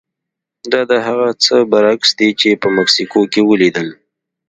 دا 0.71 0.81
د 0.91 0.93
هغه 1.07 1.27
څه 1.43 1.55
برعکس 1.71 2.09
دي 2.19 2.29
چې 2.39 2.49
په 2.61 2.67
مکسیکو 2.77 3.19
کې 3.31 3.41
ولیدل. 3.49 3.87